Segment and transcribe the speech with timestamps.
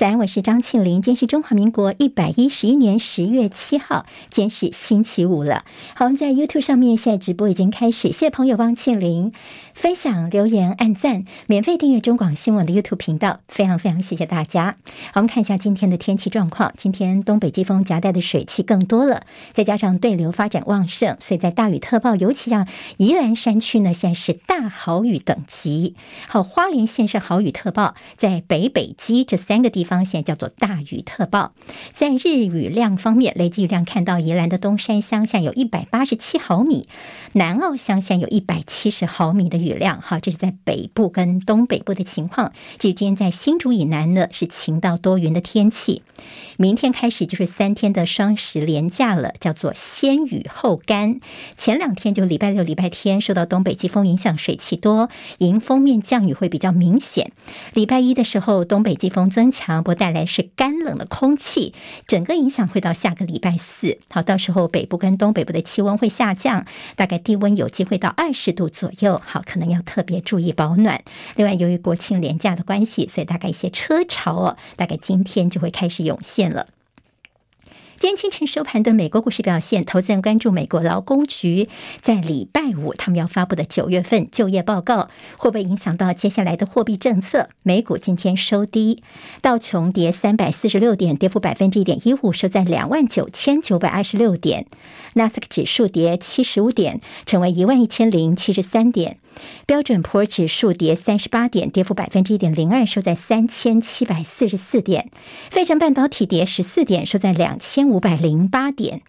[0.00, 1.02] 早安，我是张庆玲。
[1.02, 5.66] 今天是中华民国一百一十一年十月七号，今天是星期五了。
[5.94, 9.34] 好，我们在 YouTube 上面现在直播已经开始，谢谢朋友汪庆玲
[9.74, 14.76] 分享、留言、按赞、免费订阅中广新闻的 YouTube 频道，非常非常谢谢大家。
[15.12, 16.72] 好，我们看一下今天的天气状况。
[16.78, 25.94] 今天东北季风夹带的水汽更多了，再加上对流发展旺盛，所以在大雨特报，尤其像宜兰山区呢，现在是大豪雨等级。
[26.26, 29.89] 好，花莲县是豪雨特报，在北北基这三个地方。
[29.90, 31.52] 方现在叫做大雨特报，
[31.92, 36.86] 在日雨量方面，累计雨量看到宜兰的东山乡下有一百八十七毫米，
[37.32, 40.00] 南澳乡下有一百七十毫米的雨量。
[40.00, 42.52] 好，这是在北部跟东北部的情况。
[42.78, 46.02] 至于今天在新竹以南呢，是晴到多云的天气。
[46.56, 51.18] 明天开始就是三天的双十连假了，叫做先雨后干。
[51.56, 57.32] 前两天就礼拜六、礼拜天受到东北季风影响，水汽多，迎风面降雨会比较明显。
[57.74, 59.79] 礼拜一的时候，东北季风增强。
[59.82, 61.74] 波带来是干冷的空气，
[62.06, 63.98] 整个影响会到下个礼拜四。
[64.10, 69.20] 好，到时候北部跟东北部的气温会下降，大概低温有机会到二十度左右。
[69.24, 71.02] 好，可能要特别注意保暖。
[71.36, 76.66] 另外，由于国庆连假的关系，所以大概一些车潮哦，大概今天就会开始涌现了。
[78.00, 81.68] 今天清晨收盘的美国股市表现，投资人关注美国劳工局
[82.00, 87.50] 在礼拜五他们要发布的九月份就业报告，会不会影响到接下来的货币政策？
[87.62, 89.02] 美股今天收低，
[89.42, 94.64] 道琼跌三百四十六点，跌幅百分之一点一五，收在两万九千九百二十六点；
[95.12, 99.18] 纳斯克指数跌七十五点，成为一万一千零七十三点。
[99.66, 105.10] 标准普尔指数跌三十八点，跌幅百分之一点零二，收在三千七百四十四点。
[105.50, 109.02] 费城半导体跌十四点，收在两千五百零八点。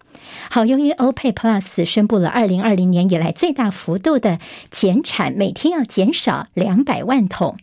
[0.50, 4.38] 好，由于欧佩 Plus 宣布了二零二零年以来最大幅度的
[4.70, 7.56] 减产，每天要减少两百万桶。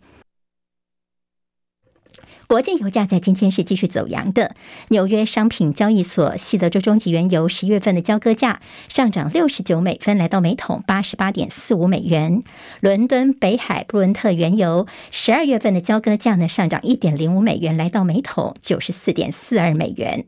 [2.50, 4.56] 国际油价在今天是继续走阳的。
[4.88, 12.42] 纽约商品交易所西德州中级原油十月份的交割价上涨六十九美分，来到每桶八十八点四五美元。
[12.80, 20.26] 伦敦北海布伦特原油十二月份的交割价呢上涨一点零五美元，来到每桶九十四点四二美元。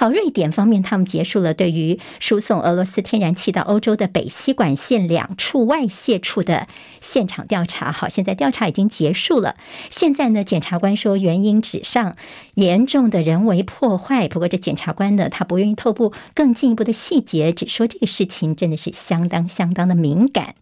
[0.00, 6.68] 好，瑞典方面，他们结束了对于输送俄罗斯天然气到欧洲的北溪管线两处外泄处的
[7.00, 7.90] 现场调查。
[7.90, 9.56] 好，现在调查已经结束了。
[9.90, 12.14] 现在呢，检察官说原因指上
[12.54, 14.28] 严重的人为破坏。
[14.28, 20.54] 不过，这检察官呢，他不愿意透露更进一步的细节，只说这个事情真的是相当相当的敏感。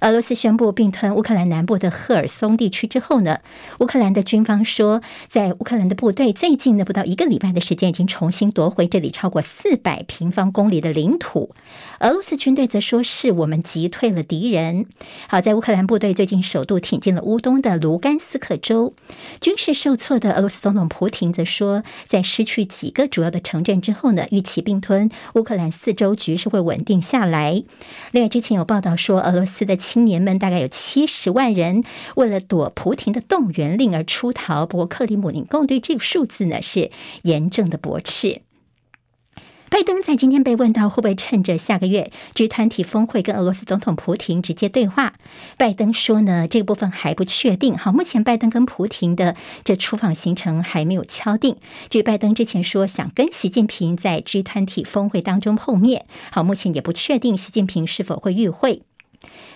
[0.00, 3.38] 俄罗斯宣布并吞乌克兰南部的赫尔松地区之后呢，
[3.78, 11.54] 乌克兰的军方说，在乌克兰的部队最近的不到一个礼拜的时间，已经重新夺回这里超过四百平方公里的领土。
[12.00, 14.86] 俄罗斯军队则说是我们击退了敌人。
[15.28, 18.94] 好在乌克兰部队最近首度挺进了乌东的卢甘斯克州，
[19.40, 27.62] 军事受挫的俄罗斯总统普廷则说，在失去几个主要的城镇之后呢，预期并吞乌克兰四周局势会稳定下来。
[28.12, 31.84] 另外，之前有报道说，俄罗斯的青年们大概有七十万人
[32.16, 36.90] 为了躲普廷的动员令而出逃，不过克里姆林宫对这个数字呢是
[37.22, 38.42] 严正的驳斥。
[39.74, 45.14] 拜登在今天被问到会不会趁着下个月 G 团体峰会跟俄罗斯总统普廷直接对话，
[45.56, 47.76] 拜登说呢，这个部分还不确定。
[47.76, 49.34] 好，目前拜登跟普廷的
[49.64, 51.56] 这出访行程还没有敲定。
[51.90, 58.82] 据拜登之前说想跟习近平在 G 团体峰会当中碰面，好，目前也不确定习近平是否会与会。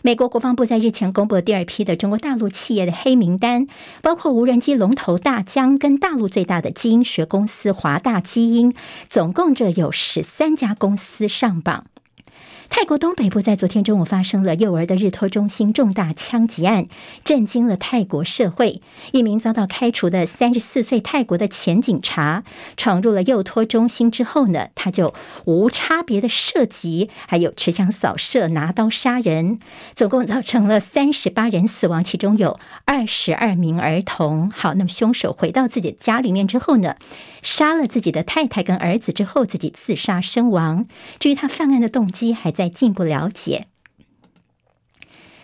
[0.03, 3.67] 美国国防部在日前公布了第二批的中国大陆企业的黑名单，
[4.03, 8.75] 包括无人机龙头大疆跟大陆最大的基因学公司华大基因，
[9.09, 11.87] 总共这有十三家公司上榜。
[12.71, 16.87] 泰国东北部在昨天中午发生了幼儿的日托中心重大枪击案，
[17.25, 18.83] 震惊了泰国社会。
[19.13, 22.45] 一名遭到开除的三十四岁泰国的前警察
[22.77, 25.15] 闯入了幼托中心之后呢，他就
[25.47, 29.59] 无差别的射击，还有持枪扫射、拿刀杀人，
[29.97, 34.51] 总共造成了三十八人死亡，其中有二十二名儿童。
[34.51, 36.97] 好，那么凶手回到自己家里面之后呢，
[37.43, 40.87] 杀了自己的太太跟儿子之后，自己自杀身亡。
[41.19, 43.69] 至于他犯案的动机，还再进一步了解。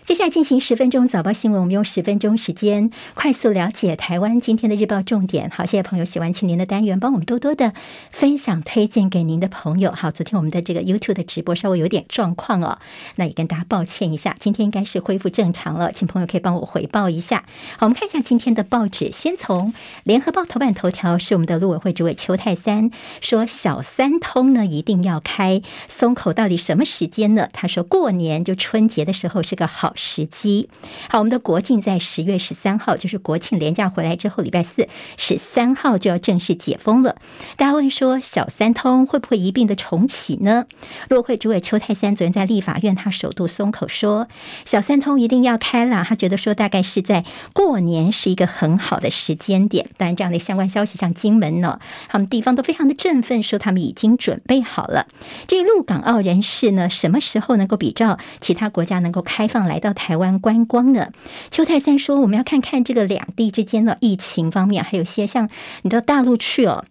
[0.05, 5.49] 接下来进行十分钟早报新闻，我们用十分钟时间快速了解台湾今天的日报重点。
[5.49, 7.73] 好，谢谢朋友喜欢青年的单元，帮我们多多的
[8.11, 9.93] 分享推荐给您的朋友。
[9.93, 12.79] 好，昨天我们的这个 YouTube 的直播稍微有点状况哦，
[13.17, 14.37] 那也跟大家抱歉一下。
[14.39, 17.47] 今天应该是恢复正常了，请朋友可以帮我回报一下。
[17.79, 19.73] 好，我们看一下今天的报纸，先从
[20.03, 22.91] 联合报头版头条是我们的陆委会主委邱泰三
[23.23, 27.49] 说，小三通呢一定要开，松口到底什么时间呢？
[27.55, 29.94] 他说过年就春节的时候是个好。
[29.95, 30.69] 时机。
[31.09, 37.17] 好，我们的国庆在十月十三号，就是国庆连假回来之后，礼拜四十三号就要正式解封了。
[37.57, 40.67] 大家会说，小三通会不会一并的重启呢？
[41.09, 44.29] 陆会主委邱太三昨天在立法院，他首度松口说，
[44.65, 46.05] 小三通一定要开了。
[46.07, 49.89] 他觉得说，大概是在过年是一个很好的时间点。
[49.97, 55.07] 当然，这样的相关消息，像金门呢，他们地方都非常的振奋，说他们已经准备好了。
[55.47, 61.13] 至于陆港澳人士呢，什么时候能够比照其他国家能够开放来到台湾观光的？
[61.51, 65.51] 邱泰三说，我们要看看这个两地之间的疫情方面，还有些像
[65.83, 66.87] 你到大陆去哦。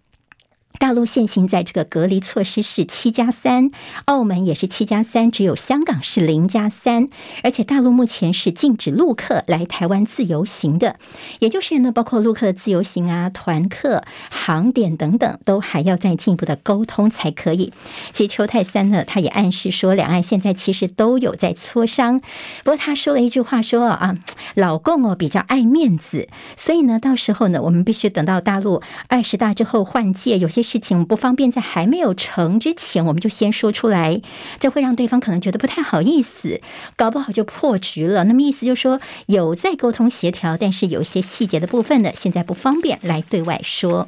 [0.83, 3.71] 大陆现行在这个隔离措施是七加三，
[4.03, 7.07] 澳门也是七加三，只有香港是零加三，
[7.41, 10.97] 而且大陆目前是禁止陆客来台湾自由行的，
[11.39, 17.71] 也就是呢，包括陆客的自由行啊、团客、航点等等，都还要再进一步的沟通才可以。
[18.11, 22.19] 其实邱泰三呢，他也暗示说，两岸现在其实都有在磋商，
[22.65, 24.17] 不过他说了一句话说啊，
[24.55, 26.27] 老共哦比较爱面子，
[26.57, 30.72] 所以呢，到时候呢，我们必须等到大陆二十大之后换届，有些。
[30.73, 34.19] 事情不方便在还没有成之前，我们就先说出来，
[34.59, 36.61] 这会让对方可能觉得不太好意思，
[36.95, 38.23] 搞不好就破局了。
[38.23, 44.07] 那么意思就是说有在沟通协调，但是有一些细节的部分呢，现在不方便来对外说。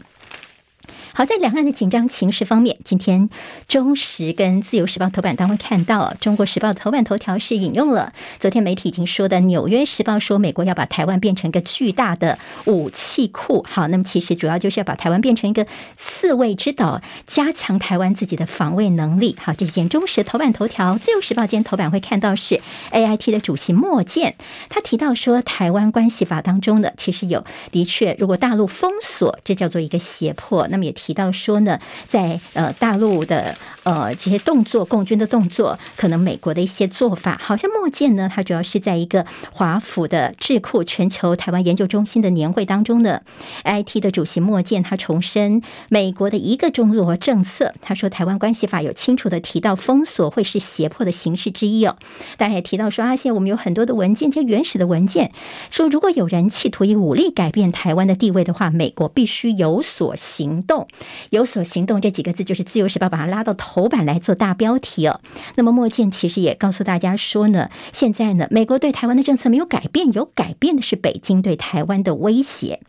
[1.18, 3.30] 好，在两岸的紧张情势方面，今天
[3.70, 13.66] 中时跟自由时报头版当中看到，中国时报头版头条是引用了昨天媒体已经说的《纽约时报》说，美国要把台湾变成一个巨大的武器库。
[13.66, 15.66] 好，那么其实主要就是要把台湾变成一个
[15.96, 19.38] 刺猬之岛，加强台湾自己的防卫能力。
[19.40, 22.60] 好，这件中时头版头条，自由时报今天头版会看到是
[22.92, 24.36] AIT 的主席莫健，
[24.68, 31.05] 他提到说，台湾关系法当中的其实有的确，如果大陆封锁，这叫做一个胁迫，那么也提。
[31.06, 43.22] 提到说呢，在呃大陆的呃这些动作，共军的动作，可能美国的一些做法，好像莫健呢，他主要是在一个华府的智库全球台湾研究中心的年会当中呢
[43.64, 47.76] IT 的主席莫健，他重申美国的一个中国政策。
[47.82, 51.98] 他说，台湾关系法有清楚的提到封锁会是胁迫的形式之一哦。
[52.38, 55.32] 当然也提到说，啊，现在我们有很多的文件，这些原始的文件
[55.70, 60.88] 说，如果有人企图以武力改变台湾的地位的话，美国必须有所行动。
[61.30, 65.22] 有所行动这几个字，就是《自由时报》把它拉到头版来做大标题哦。
[65.56, 72.82] 那么莫健其实也告诉大家说呢，现在呢，美国对台湾的政策没有改变，有改变的是北京对台湾的威胁。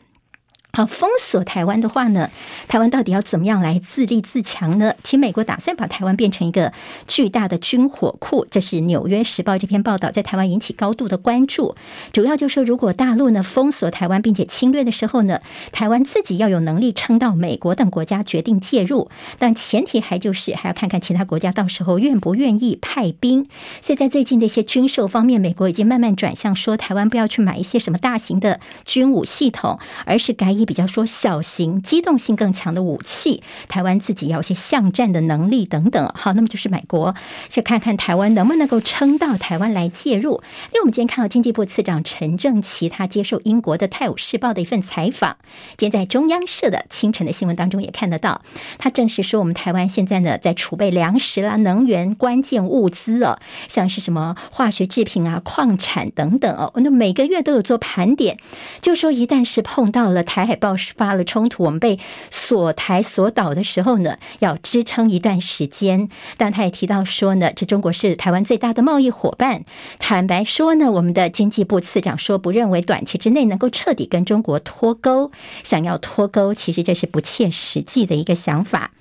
[0.76, 2.30] 好，封锁台湾的话呢，
[2.68, 4.92] 台湾到底要怎么样来自立自强呢？
[5.02, 6.70] 其实美国打算把台湾变成一个
[7.06, 11.74] 巨大的军火库，这是《纽约时报》这篇报道在台湾引起高度的关注。
[12.12, 15.40] 主要就是说，如果大陆呢封锁台湾并且侵略的时候呢，
[15.72, 19.08] 台湾自己要有能力撑到美国等国家决定介入，
[19.38, 23.48] 但前提还就是还要看看其他国家到时候愿不愿意派兵。
[23.80, 30.65] 所以在最近的一些军售方面，美国已经慢慢转向说，台湾不要去买一些什么大型的军武系统，而是改以。
[30.66, 36.12] 比较说小型、机动性更强的武器，台湾自己要一些巷战的能力等等。
[36.14, 37.14] 好，那么就是美国，
[37.48, 40.42] 就看看台湾能不能够撑到台湾来介入。
[40.72, 45.36] 因为我们今天看到经济部次长陈正奇，他接受英国的《泰晤士报》的一份采访，
[45.76, 48.42] 今天在中央社的清晨的新闻当中也看得到，
[48.78, 53.38] 他证实说，我们台湾现在呢在储备粮食啦、能源关键物资哦，
[53.68, 58.38] 像是什么化学制品啊、矿产等等哦，那每个月都有做盘点，
[58.82, 60.55] 就说一旦是碰到了台海。
[60.56, 61.98] 爆发了冲突，我们被
[62.30, 66.08] 锁台锁岛的时候呢，要支撑一段时间。
[66.36, 69.64] 但他也提到说呢，这中国是台湾最大的贸易伙伴。
[69.98, 75.30] 坦白说呢，我们的经济部次长说，不认为短期之内能够彻底跟中国脱钩。
[75.62, 78.92] 想要脱钩，其实这是不切实际的一个想法。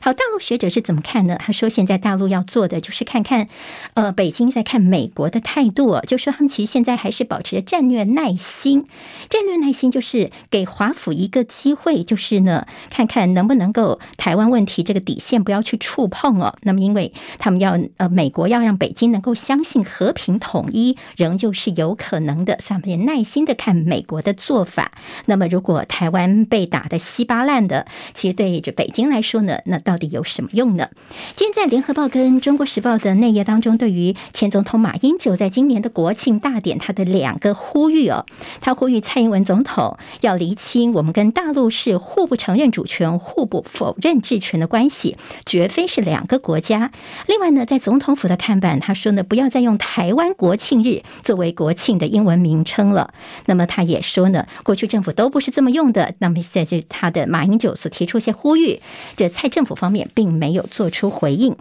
[0.00, 1.36] 好，大陆学者是怎么看呢？
[1.38, 3.48] 他说，现在大陆要做的就是看看，
[3.94, 8.86] 呃，北京在看美国的态度，就说他们其实现在还是保持着战略耐心。
[9.28, 16.54] 战略耐心就是给华府一个机会，就是呢，看看能不能够台湾问题这个底线不要去触碰哦。
[16.62, 22.56] 那么，因为他们要呃，美国要让北京能够相信和平统一，仍旧是有可能的。
[22.60, 24.92] 所以，他们也耐心的看美国的做法。
[25.26, 30.90] 那么，如果台湾被打得稀巴烂的，其实对着北京来说呢，那到底有什么用呢？
[31.34, 38.26] 今天在《联合报》跟《中国时报》的内页当中，对于前总统马英九在今年的国庆大典，他的两个呼吁哦，
[38.60, 45.16] 他呼吁蔡英文总统要厘清我们跟大陆是互不承认主权、互不否认治权的关系，
[45.46, 46.92] 绝非是两个国家。
[47.26, 53.14] 另外呢，在总统府的看板，他说呢，不要再用台湾国庆日作为国庆的英文名称了。
[53.46, 56.12] 那么他也说呢，过去政府都不是这么用的。
[56.18, 58.82] 那么在这他的马英九所提出一些呼吁，
[59.16, 59.77] 这蔡政府。
[59.78, 61.56] 方面并没有做出回应。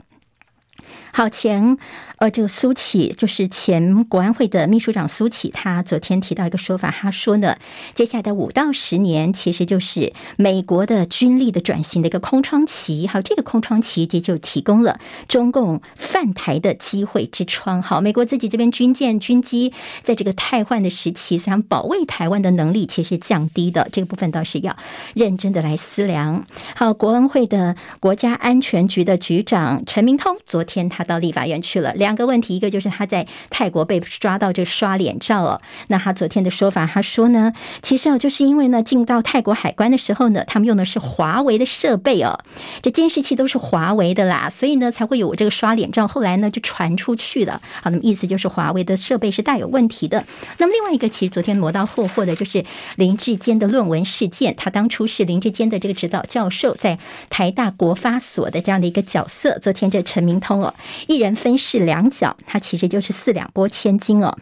[1.17, 1.79] 好，前
[2.17, 7.57] 呃，这个苏启就是前国安会的秘书长苏启，他昨天提到一个说法，他说呢，
[7.95, 13.07] 接下来的五到十年其实就是美国的军力的转型的一个空窗期。
[13.07, 17.81] 好，这个空窗期也就提供了中共犯台的机会之窗。
[17.81, 24.77] 好，美国自己这边军舰、军机在这个汰换的时期，想保卫台湾的能力其实降低的，这个部分倒是要
[25.15, 26.45] 认真的来思量。
[26.75, 31.06] 好，国安会的国家安全局的局长陈明通，昨天他。
[31.07, 35.61] 到立法院去了，两个问题，一个就是他在泰国被抓到这刷脸照哦。
[35.87, 42.39] 那他昨天的说法，他说呢，其实啊，就是因为呢，进到泰国海关的时候呢，他们用的是华为的设备哦，
[42.83, 46.07] 这监视器都是华为的啦，所以呢，才会有这个刷脸照。
[46.07, 47.61] 后来呢，就传出去了。
[47.81, 50.23] 好，那么意思就是华为的设备是大有问题的。
[50.57, 52.63] 那么另外一个，其实昨天磨刀霍霍的就是
[52.97, 54.53] 林志坚的论文事件。
[54.55, 56.97] 他当初是林志坚的这个指导教授，在
[57.29, 59.57] 台大国发所的这样的一个角色。
[59.59, 60.73] 昨天这陈明通哦。
[61.07, 64.37] 一人分饰两角，它其实就是四两拨千斤哦。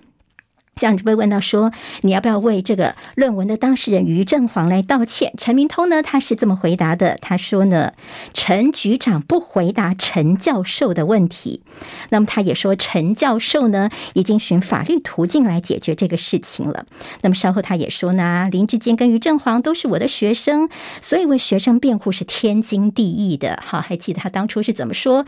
[0.82, 5.34] 像就被问到说，你要不要为这个论文的当事人于正煌来道歉？
[5.38, 7.94] 陈明通呢，他是这么回答的，他说呢，
[8.34, 11.62] 陈局长不回答陈教授的问题。
[12.10, 16.86] 那么他也说，陈教授呢，已经寻法律途径来解决这个事情了。
[17.22, 20.68] 那么稍后他也说呢，林志坚跟于正煌都是我的学生，
[21.00, 23.64] 所以为学生辩护是天经地义的。
[23.66, 25.26] 好，还记得他当初是怎么说？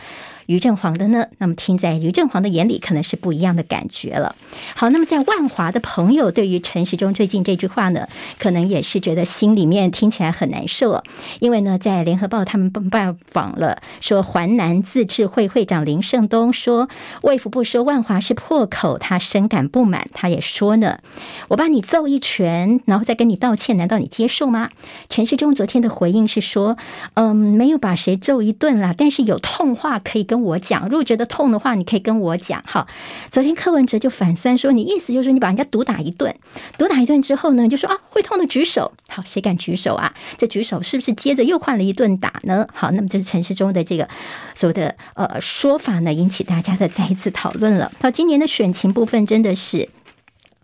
[0.48, 1.28] 于正煌的呢？
[1.38, 4.36] 那么听在于正煌的眼里，可能是不一样的感觉了。
[4.76, 8.08] 好，那么在外万华的朋友对于陈时中最近这句话呢，
[8.40, 11.04] 可能也是觉得心里面听起来很难受。
[11.40, 16.88] 因为呢，在联合报他们拜访了说环南自治会会长林胜东说，
[17.24, 20.08] 卫福部说万华是破口，他深感不满。
[20.14, 21.00] 他也说呢，
[21.48, 24.70] 我把你揍一拳，然后再跟你道歉，难道你接受吗？
[25.10, 26.78] 陈时中昨天的回应是说，
[27.16, 30.28] 嗯，没有把谁揍一顿啦，但是有痛话可以。
[30.28, 32.62] 跟我讲，如果觉得痛的话，你可以跟我讲。
[32.66, 32.86] 哈，
[33.32, 36.36] 昨天柯文哲就反酸说，你意思就是你把人家毒打一顿，
[36.78, 38.92] 毒打一顿之后呢，就说啊，会痛的举手。
[39.10, 40.14] 好，谁敢举手啊？
[40.38, 42.68] 这举手是不是接着又换了一顿打呢？
[42.74, 44.08] 好，那么这是陈时中的这个
[44.56, 47.92] 所谓的呃说法呢，引起大家的再一次讨论了。
[48.00, 49.90] 到今年的选情部分，真的是。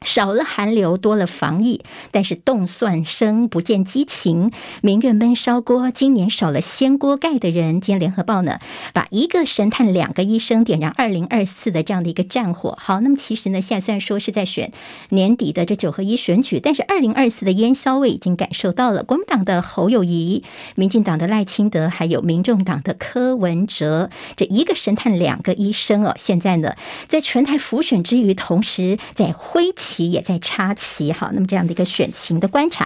[0.04, 1.82] 少了寒流，多了防疫，
[2.12, 5.90] 但是冻蒜生不见激情，民怨闷烧锅。
[5.92, 7.82] 今年少了掀锅盖的人。
[7.82, 8.60] 今天联合报呢，
[8.94, 12.78] 把一个神探、两个医生点燃二零二四的这样的一个战火。
[12.80, 14.72] 好，那么其实呢，现在虽然说是在选
[15.10, 19.04] 年底的这九合一选举，但是二零二四的烟硝味已经感受到了。
[19.04, 20.44] 国民党的侯友谊、
[20.76, 26.76] 民进党的赖清德，还有民众党的柯文哲，这一个神探、两个医生哦，现在呢，
[27.08, 29.93] 在全台浮选之余，同时在挥旗。
[29.94, 32.86] 旗也在插旗，好，那么这样的一个选情的观察，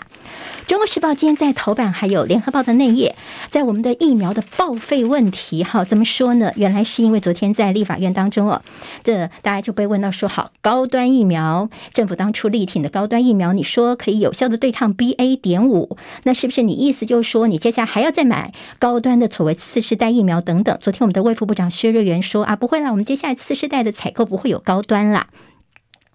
[0.69, 3.15] 《中国时报》今天在头版，还有《联合报》的内页，
[3.49, 6.51] 在我们的疫苗的报废问题，哈，怎么说呢？
[6.57, 8.61] 原来是因为昨天在立法院当中哦，
[9.03, 15.37] 这大家就被问到说，好，高端疫苗，政府当初力挺的高端疫苗，你说可以有效的对抗 BA.
[15.39, 20.77] 点五，那是不是你意思就是说，你接下来还要再买高端的所谓次世代疫苗等等？
[20.81, 25.27] 昨天我们的卫副部长薛瑞元说啊，不会啦，我们接下来次世代的采购不会有高端啦。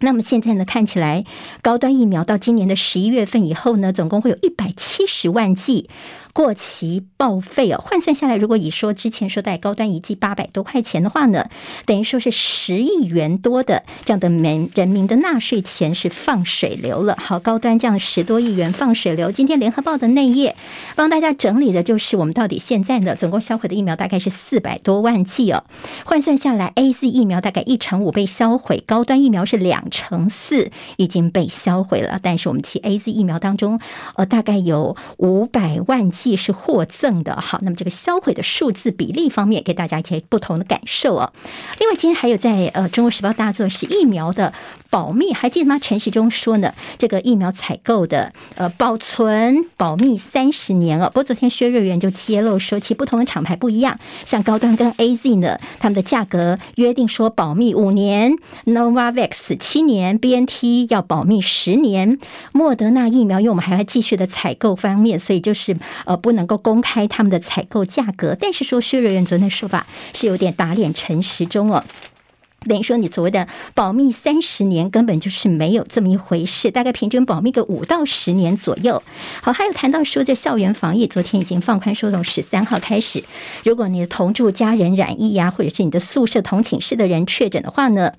[0.03, 1.25] 那么现在呢，看起来
[1.63, 5.89] 高端疫苗到今年的十一月份以后呢，总共会有一百七十万剂。
[6.33, 11.51] 过期报废哦，换算下来，如果以说之前说带高端一剂八百多块钱的话呢，
[11.85, 17.17] 等于说是十亿元多的这样的人人民的纳税钱是放水流了。
[17.19, 19.31] 好，高端这样十多亿元放水流。
[19.31, 20.57] 今天联合报的内页
[20.97, 25.65] 帮大家整理的就是我们到底现在呢，总共销毁的疫苗大概是四百多万剂哦。
[26.07, 32.19] 换算下来，AZ 疫苗大概一成五被销毁，高端疫苗是两成四已经被销毁了。
[32.23, 33.79] 但是我们其 AZ 疫苗当中，
[34.17, 36.22] 呃，大概有五百万剂。
[36.23, 41.33] 既是获赠的，好，那么这个销毁的数字比例方面，给大家一些不同的感受哦。
[41.81, 44.52] 另外，今天还有在呃《中国时报》大作是疫苗的
[44.88, 45.81] 保密，还记得吗？
[45.81, 51.07] 陈时中说呢，这个疫苗采购的呃保存保密三十年哦。
[51.09, 58.37] 不过昨天薛瑞元就揭露说，其不同的厂牌不一样，像高端跟 AZ 呢，他们的价格约定说保密五年
[58.67, 62.21] ，Novavax 七年，BNT 要保密十年，
[62.52, 65.76] 莫德纳疫苗因为我们还要继续的采购方面，所以就是。
[66.16, 71.85] 不能够公开他们的采购价格，但是说薛瑞元昨天的说法是有点打脸陈时中哦。
[72.69, 79.02] 等于说，你所谓的保密三十年根本就是没有这么一回事，大概平均保密个五到十年左右。
[79.42, 83.25] 好，还有谈到说这校园防疫，昨天已经放宽，说从十三号开始，
[83.64, 88.12] 如果你的同住家人染疫呀、或者是你的宿舍同寝室的人确诊的话呢，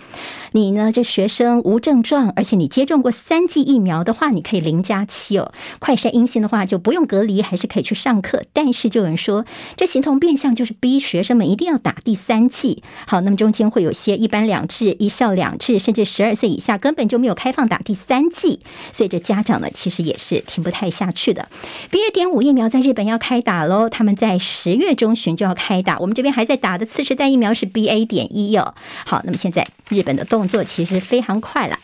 [0.51, 8.43] 你呢这学生无症状，而且你接种过三剂疫苗的话，你可以零加七哦，快筛阴性的话就不用隔离，还是可以去上课。
[8.51, 9.45] 但是就有人说，
[9.77, 12.83] 这形同变相就是逼学生们一定要打第三剂。
[13.07, 14.32] 好，那么中间会有些一。
[14.33, 18.59] 班两制，一校两制，甚至十二岁以下根本就没有开放打第三剂，
[18.91, 21.47] 所以这家长呢，其实也是听不太下去的。
[21.91, 22.11] BA.
[22.11, 28.07] 点五疫苗在日本要开打喽，他们在十月中旬就要开打，我们这边还在打的次世代疫苗是 BA.
[28.07, 28.73] 点一哦。
[29.05, 31.77] 好，那么现在日本的动作其实非常快了。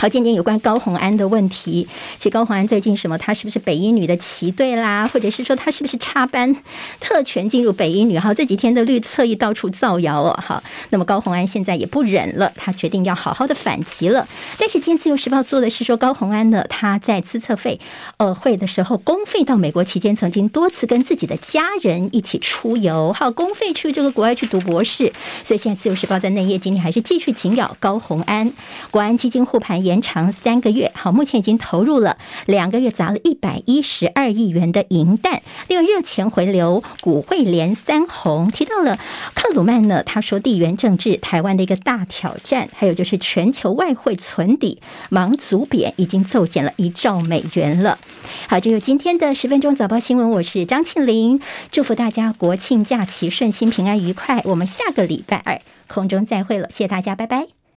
[0.00, 1.86] 好，今天有关高虹安的问题，
[2.18, 3.18] 其实高虹安最近什么？
[3.18, 5.06] 他是不是北一女的旗队啦？
[5.06, 6.56] 或者是说他是不是插班
[7.00, 8.18] 特权进入北一女？
[8.18, 10.40] 好，这几天的绿侧翼到处造谣哦。
[10.42, 14.26] 好，那么高虹安现在也不忍了，他决定要好好的反击了。
[14.58, 17.78] 但是今天自由时报做的是说，高虹安呢，他在资策费
[18.16, 25.12] 呃会的时候，公费到美国期间，曾经多次跟自己的家人一起出游，好，公费去这个国外去读博士。
[25.44, 28.50] 所以现在自由时报在内页今天还是继续紧咬高虹安，
[28.90, 32.16] 国安基金护盘也延长三个月，好，目前已经投入了
[32.46, 35.42] 两个月，砸了一百一十二亿元的银弹。
[35.66, 38.48] 另外，热钱回流，股汇连三红。
[38.52, 38.96] 提到了
[39.34, 44.80] 克鲁曼呢，他说地缘政治台湾的一个大挑战，还有就是全球外汇存底
[45.10, 47.98] 盲祖贬已经骤减了一兆美元了。
[48.46, 51.40] 好，这就是今天的十分钟早报新闻，我是张庆玲，
[51.72, 54.40] 祝福大家国庆假期顺心平安愉快。
[54.44, 57.59] 我们下个礼拜二空中再会了，谢谢大家，拜拜。